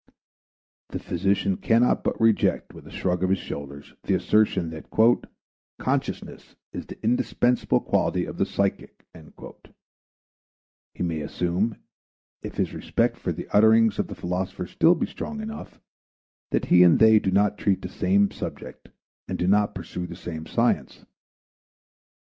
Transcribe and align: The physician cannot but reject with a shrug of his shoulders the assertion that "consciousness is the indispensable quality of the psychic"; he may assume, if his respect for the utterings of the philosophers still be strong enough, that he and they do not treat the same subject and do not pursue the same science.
The 0.89 0.97
physician 0.97 1.57
cannot 1.57 2.03
but 2.03 2.19
reject 2.19 2.73
with 2.73 2.87
a 2.87 2.89
shrug 2.89 3.21
of 3.23 3.29
his 3.29 3.37
shoulders 3.37 3.93
the 4.01 4.15
assertion 4.15 4.71
that 4.71 4.89
"consciousness 5.77 6.55
is 6.73 6.87
the 6.87 6.97
indispensable 7.03 7.81
quality 7.81 8.25
of 8.25 8.39
the 8.39 8.45
psychic"; 8.47 9.05
he 10.95 11.03
may 11.03 11.21
assume, 11.21 11.75
if 12.41 12.55
his 12.55 12.73
respect 12.73 13.15
for 13.17 13.31
the 13.31 13.47
utterings 13.49 13.99
of 13.99 14.07
the 14.07 14.15
philosophers 14.15 14.71
still 14.71 14.95
be 14.95 15.05
strong 15.05 15.39
enough, 15.39 15.79
that 16.49 16.65
he 16.65 16.81
and 16.81 16.97
they 16.97 17.19
do 17.19 17.29
not 17.29 17.59
treat 17.59 17.83
the 17.83 17.87
same 17.87 18.31
subject 18.31 18.89
and 19.27 19.37
do 19.37 19.45
not 19.45 19.75
pursue 19.75 20.07
the 20.07 20.15
same 20.15 20.47
science. 20.47 21.05